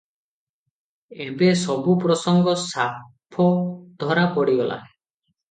[1.25, 3.47] ଏବେ ସବୁ ପ୍ରସଙ୍ଗ ସାଫ
[4.07, 4.81] ଧରା ପଡିଗଲା।"